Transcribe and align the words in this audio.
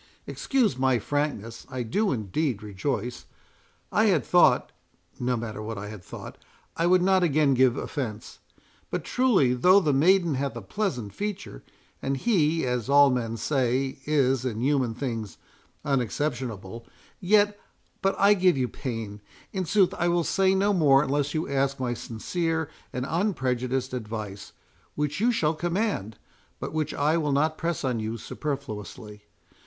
"Excuse 0.25 0.79
my 0.79 0.97
frankness—I 0.97 1.83
do 1.83 2.11
indeed 2.11 2.63
rejoice; 2.63 3.27
I 3.91 4.05
had 4.05 4.25
thought—no 4.25 5.37
matter 5.37 5.61
what 5.61 5.77
I 5.77 5.89
had 5.89 6.03
thought; 6.03 6.39
I 6.75 6.87
would 6.87 7.03
not 7.03 7.21
again 7.21 7.53
give 7.53 7.77
offence. 7.77 8.39
But 8.89 9.03
truly 9.03 9.53
though 9.53 9.79
the 9.79 9.93
maiden 9.93 10.33
hath 10.33 10.55
a 10.55 10.61
pleasant 10.63 11.13
feature, 11.13 11.63
and 12.01 12.17
he, 12.17 12.65
as 12.65 12.89
all 12.89 13.11
men 13.11 13.37
say, 13.37 13.99
is 14.05 14.43
in 14.43 14.59
human 14.61 14.95
things 14.95 15.37
unexceptionable, 15.85 16.87
yet—but 17.19 18.15
I 18.19 18.33
give 18.33 18.57
you 18.57 18.69
pain—in 18.69 19.65
sooth, 19.65 19.93
I 19.99 20.07
will 20.07 20.23
say 20.23 20.55
no 20.55 20.73
more 20.73 21.03
unless 21.03 21.35
you 21.35 21.47
ask 21.47 21.79
my 21.79 21.93
sincere 21.93 22.71
and 22.91 23.05
unprejudiced 23.07 23.93
advice, 23.93 24.53
which 24.95 25.19
you 25.19 25.31
shall 25.31 25.53
command, 25.53 26.17
but 26.59 26.73
which 26.73 26.91
I 26.91 27.17
will 27.17 27.31
not 27.33 27.55
press 27.55 27.83
on 27.83 27.99
you 27.99 28.17
superfluously. 28.17 29.25